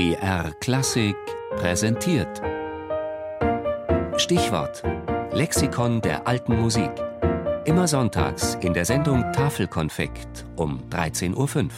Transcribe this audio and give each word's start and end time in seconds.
BR 0.00 0.52
Klassik 0.60 1.14
präsentiert. 1.56 2.40
Stichwort: 4.16 4.82
Lexikon 5.30 6.00
der 6.00 6.26
alten 6.26 6.58
Musik. 6.58 6.90
Immer 7.66 7.86
sonntags 7.86 8.54
in 8.62 8.72
der 8.72 8.86
Sendung 8.86 9.30
Tafelkonfekt 9.34 10.46
um 10.56 10.80
13.05 10.88 11.36
Uhr. 11.36 11.68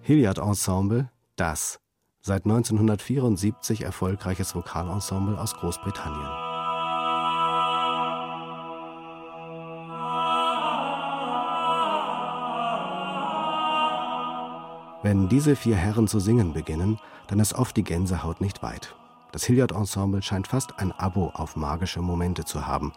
Hilliard 0.00 0.38
Ensemble, 0.38 1.10
das 1.36 1.80
seit 2.22 2.46
1974 2.46 3.82
erfolgreiches 3.82 4.54
Vokalensemble 4.54 5.38
aus 5.38 5.52
Großbritannien. 5.52 6.51
Wenn 15.02 15.28
diese 15.28 15.56
vier 15.56 15.74
Herren 15.74 16.06
zu 16.06 16.20
singen 16.20 16.52
beginnen, 16.52 17.00
dann 17.26 17.40
ist 17.40 17.54
oft 17.54 17.76
die 17.76 17.82
Gänsehaut 17.82 18.40
nicht 18.40 18.62
weit. 18.62 18.94
Das 19.32 19.42
Hilliard 19.42 19.72
Ensemble 19.72 20.22
scheint 20.22 20.46
fast 20.46 20.78
ein 20.78 20.92
Abo 20.92 21.30
auf 21.30 21.56
magische 21.56 22.00
Momente 22.00 22.44
zu 22.44 22.68
haben. 22.68 22.92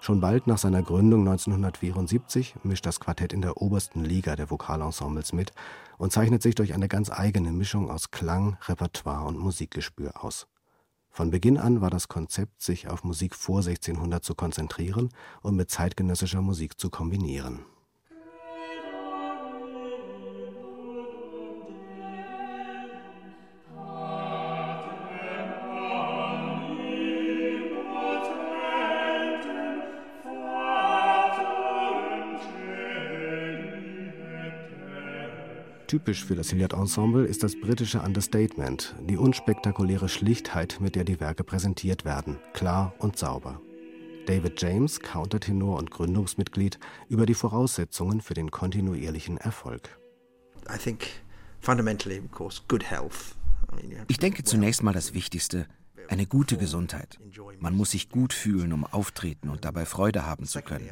Schon 0.00 0.20
bald 0.20 0.46
nach 0.46 0.58
seiner 0.58 0.82
Gründung 0.82 1.20
1974 1.20 2.56
mischt 2.64 2.84
das 2.84 3.00
Quartett 3.00 3.32
in 3.32 3.40
der 3.40 3.56
obersten 3.62 4.04
Liga 4.04 4.36
der 4.36 4.50
Vokalensembles 4.50 5.32
mit 5.32 5.52
und 5.96 6.12
zeichnet 6.12 6.42
sich 6.42 6.54
durch 6.54 6.74
eine 6.74 6.86
ganz 6.86 7.10
eigene 7.10 7.50
Mischung 7.50 7.90
aus 7.90 8.10
Klang, 8.10 8.58
Repertoire 8.66 9.24
und 9.24 9.38
Musikgespür 9.38 10.22
aus. 10.22 10.48
Von 11.10 11.30
Beginn 11.30 11.56
an 11.56 11.80
war 11.80 11.90
das 11.90 12.08
Konzept, 12.08 12.60
sich 12.60 12.88
auf 12.88 13.04
Musik 13.04 13.34
vor 13.34 13.60
1600 13.60 14.22
zu 14.22 14.34
konzentrieren 14.34 15.08
und 15.40 15.56
mit 15.56 15.70
zeitgenössischer 15.70 16.42
Musik 16.42 16.78
zu 16.78 16.90
kombinieren. 16.90 17.64
Typisch 35.88 36.22
für 36.22 36.34
das 36.34 36.50
Hilliard-Ensemble 36.50 37.24
ist 37.24 37.42
das 37.42 37.58
britische 37.58 38.02
Understatement, 38.02 38.94
die 39.08 39.16
unspektakuläre 39.16 40.10
Schlichtheit, 40.10 40.82
mit 40.82 40.94
der 40.94 41.04
die 41.04 41.18
Werke 41.18 41.44
präsentiert 41.44 42.04
werden, 42.04 42.36
klar 42.52 42.92
und 42.98 43.16
sauber. 43.16 43.62
David 44.26 44.60
James, 44.60 45.00
Countertenor 45.00 45.78
und 45.78 45.90
Gründungsmitglied, 45.90 46.78
über 47.08 47.24
die 47.24 47.32
Voraussetzungen 47.32 48.20
für 48.20 48.34
den 48.34 48.50
kontinuierlichen 48.50 49.38
Erfolg. 49.38 49.98
Ich 54.08 54.18
denke 54.18 54.44
zunächst 54.44 54.82
mal 54.82 54.92
das 54.92 55.14
Wichtigste, 55.14 55.66
eine 56.10 56.26
gute 56.26 56.58
Gesundheit. 56.58 57.18
Man 57.60 57.74
muss 57.74 57.92
sich 57.92 58.10
gut 58.10 58.34
fühlen, 58.34 58.74
um 58.74 58.84
auftreten 58.84 59.48
und 59.48 59.64
dabei 59.64 59.86
Freude 59.86 60.26
haben 60.26 60.44
zu 60.44 60.60
können. 60.60 60.90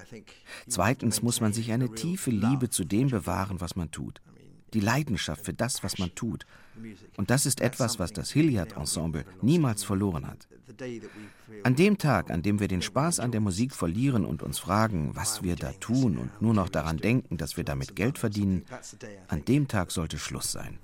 Zweitens 0.66 1.20
muss 1.20 1.42
man 1.42 1.52
sich 1.52 1.70
eine 1.72 1.94
tiefe 1.94 2.30
Liebe 2.30 2.70
zu 2.70 2.84
dem 2.84 3.08
bewahren, 3.10 3.60
was 3.60 3.76
man 3.76 3.90
tut 3.90 4.22
die 4.74 4.80
Leidenschaft 4.80 5.44
für 5.44 5.54
das, 5.54 5.82
was 5.82 5.98
man 5.98 6.14
tut. 6.14 6.46
Und 7.16 7.30
das 7.30 7.46
ist 7.46 7.60
etwas, 7.60 7.98
was 7.98 8.12
das 8.12 8.30
Hilliard-Ensemble 8.32 9.24
niemals 9.40 9.84
verloren 9.84 10.26
hat. 10.26 10.46
An 11.62 11.76
dem 11.76 11.96
Tag, 11.96 12.30
an 12.30 12.42
dem 12.42 12.60
wir 12.60 12.68
den 12.68 12.82
Spaß 12.82 13.20
an 13.20 13.32
der 13.32 13.40
Musik 13.40 13.74
verlieren 13.74 14.24
und 14.24 14.42
uns 14.42 14.58
fragen, 14.58 15.14
was 15.14 15.42
wir 15.42 15.56
da 15.56 15.72
tun 15.72 16.18
und 16.18 16.42
nur 16.42 16.54
noch 16.54 16.68
daran 16.68 16.98
denken, 16.98 17.36
dass 17.36 17.56
wir 17.56 17.64
damit 17.64 17.96
Geld 17.96 18.18
verdienen, 18.18 18.64
an 19.28 19.44
dem 19.44 19.68
Tag 19.68 19.90
sollte 19.90 20.18
Schluss 20.18 20.52
sein. 20.52 20.78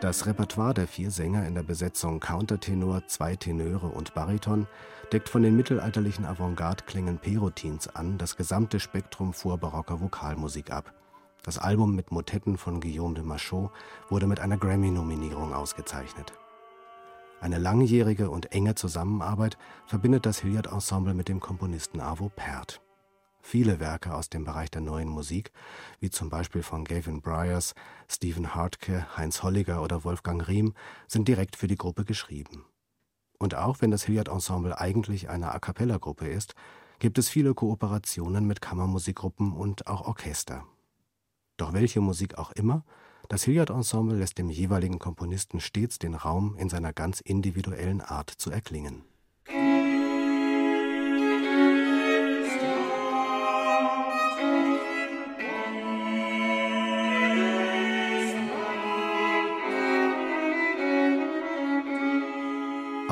Das 0.00 0.26
Repertoire 0.26 0.74
der 0.74 0.86
vier 0.86 1.10
Sänger 1.10 1.44
in 1.44 1.56
der 1.56 1.64
Besetzung 1.64 2.20
Countertenor, 2.20 3.08
zwei 3.08 3.34
Tenöre 3.34 3.88
und 3.88 4.14
Bariton 4.14 4.68
deckt 5.12 5.28
von 5.28 5.42
den 5.42 5.56
mittelalterlichen 5.56 6.24
Avantgarde-Klängen 6.24 7.18
Perotins 7.18 7.88
an 7.88 8.16
das 8.16 8.36
gesamte 8.36 8.78
Spektrum 8.78 9.32
vorbarocker 9.32 10.00
Vokalmusik 10.00 10.70
ab. 10.70 10.94
Das 11.42 11.58
Album 11.58 11.96
mit 11.96 12.12
Motetten 12.12 12.58
von 12.58 12.80
Guillaume 12.80 13.14
de 13.14 13.24
Machaut 13.24 13.72
wurde 14.08 14.28
mit 14.28 14.38
einer 14.38 14.56
Grammy-Nominierung 14.56 15.52
ausgezeichnet. 15.52 16.32
Eine 17.40 17.58
langjährige 17.58 18.30
und 18.30 18.52
enge 18.52 18.76
Zusammenarbeit 18.76 19.58
verbindet 19.86 20.26
das 20.26 20.38
Hilliard-Ensemble 20.38 21.14
mit 21.14 21.28
dem 21.28 21.40
Komponisten 21.40 22.00
Arvo 22.00 22.28
Pärt. 22.28 22.80
Viele 23.50 23.80
Werke 23.80 24.14
aus 24.14 24.28
dem 24.28 24.44
Bereich 24.44 24.70
der 24.70 24.82
Neuen 24.82 25.08
Musik, 25.08 25.52
wie 26.00 26.10
zum 26.10 26.28
Beispiel 26.28 26.62
von 26.62 26.84
Gavin 26.84 27.22
Bryars, 27.22 27.74
Stephen 28.06 28.54
Hartke, 28.54 29.06
Heinz 29.16 29.42
Holliger 29.42 29.82
oder 29.82 30.04
Wolfgang 30.04 30.46
Riem, 30.46 30.74
sind 31.06 31.28
direkt 31.28 31.56
für 31.56 31.66
die 31.66 31.78
Gruppe 31.78 32.04
geschrieben. 32.04 32.66
Und 33.38 33.54
auch 33.54 33.80
wenn 33.80 33.90
das 33.90 34.04
Hilliard 34.04 34.28
Ensemble 34.28 34.78
eigentlich 34.78 35.30
eine 35.30 35.54
A-cappella-Gruppe 35.54 36.28
ist, 36.28 36.56
gibt 36.98 37.16
es 37.16 37.30
viele 37.30 37.54
Kooperationen 37.54 38.46
mit 38.46 38.60
Kammermusikgruppen 38.60 39.54
und 39.54 39.86
auch 39.86 40.02
Orchester. 40.02 40.66
Doch 41.56 41.72
welche 41.72 42.02
Musik 42.02 42.36
auch 42.36 42.52
immer, 42.52 42.84
das 43.30 43.44
Hilliard 43.44 43.70
Ensemble 43.70 44.18
lässt 44.18 44.36
dem 44.36 44.50
jeweiligen 44.50 44.98
Komponisten 44.98 45.60
stets 45.60 45.98
den 45.98 46.14
Raum, 46.14 46.54
in 46.58 46.68
seiner 46.68 46.92
ganz 46.92 47.20
individuellen 47.20 48.02
Art 48.02 48.28
zu 48.28 48.50
erklingen. 48.50 49.04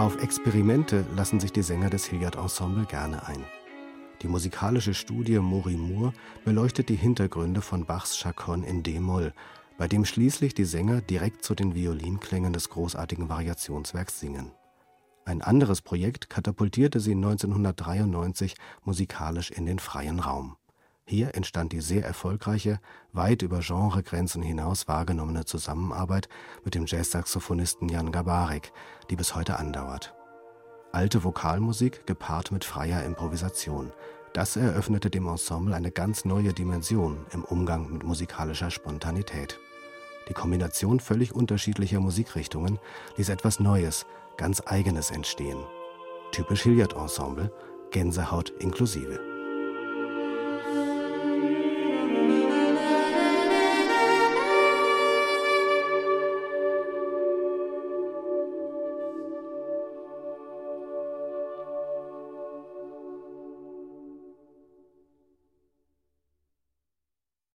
Auf 0.06 0.22
Experimente 0.22 1.04
lassen 1.16 1.40
sich 1.40 1.52
die 1.52 1.64
Sänger 1.64 1.90
des 1.90 2.04
Hilliard 2.04 2.36
Ensemble 2.36 2.84
gerne 2.84 3.26
ein. 3.26 3.44
Die 4.22 4.28
musikalische 4.28 4.94
Studie 4.94 5.40
Mori 5.40 5.76
Moore 5.76 6.12
beleuchtet 6.44 6.90
die 6.90 6.94
Hintergründe 6.94 7.60
von 7.60 7.86
Bachs 7.86 8.16
Chaconne 8.16 8.64
in 8.64 8.84
D-Moll, 8.84 9.34
bei 9.78 9.88
dem 9.88 10.04
schließlich 10.04 10.54
die 10.54 10.64
Sänger 10.64 11.00
direkt 11.00 11.42
zu 11.42 11.56
den 11.56 11.74
Violinklängen 11.74 12.52
des 12.52 12.68
großartigen 12.68 13.28
Variationswerks 13.28 14.20
singen. 14.20 14.52
Ein 15.24 15.42
anderes 15.42 15.82
Projekt 15.82 16.30
katapultierte 16.30 17.00
sie 17.00 17.10
1993 17.10 18.54
musikalisch 18.84 19.50
in 19.50 19.66
den 19.66 19.80
freien 19.80 20.20
Raum. 20.20 20.56
Hier 21.08 21.36
entstand 21.36 21.72
die 21.72 21.80
sehr 21.80 22.04
erfolgreiche, 22.04 22.80
weit 23.12 23.42
über 23.42 23.60
Genregrenzen 23.60 24.42
hinaus 24.42 24.88
wahrgenommene 24.88 25.44
Zusammenarbeit 25.44 26.28
mit 26.64 26.74
dem 26.74 26.86
Jazzsaxophonisten 26.86 27.88
Jan 27.88 28.10
Gabarek, 28.10 28.72
die 29.08 29.14
bis 29.14 29.36
heute 29.36 29.56
andauert. 29.60 30.14
Alte 30.90 31.22
Vokalmusik 31.22 32.06
gepaart 32.08 32.50
mit 32.50 32.64
freier 32.64 33.04
Improvisation. 33.04 33.92
Das 34.32 34.56
eröffnete 34.56 35.08
dem 35.08 35.28
Ensemble 35.28 35.76
eine 35.76 35.92
ganz 35.92 36.24
neue 36.24 36.52
Dimension 36.52 37.24
im 37.32 37.44
Umgang 37.44 37.92
mit 37.92 38.02
musikalischer 38.02 38.72
Spontanität. 38.72 39.60
Die 40.28 40.34
Kombination 40.34 40.98
völlig 40.98 41.32
unterschiedlicher 41.32 42.00
Musikrichtungen 42.00 42.80
ließ 43.16 43.28
etwas 43.28 43.60
Neues, 43.60 44.06
ganz 44.36 44.60
Eigenes 44.66 45.12
entstehen. 45.12 45.58
Typisch 46.32 46.62
Hilliard-Ensemble, 46.62 47.52
Gänsehaut 47.92 48.50
inklusive. 48.58 49.35